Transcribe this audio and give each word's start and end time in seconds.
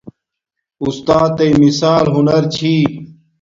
اُستاتݵ 0.83 1.51
مثال 1.61 2.05
ہنر 2.13 2.43
چھی 2.53 2.73